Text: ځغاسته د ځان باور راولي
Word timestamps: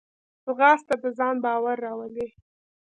ځغاسته 0.45 0.95
د 1.03 1.05
ځان 1.17 1.35
باور 1.45 1.77
راولي 1.85 2.27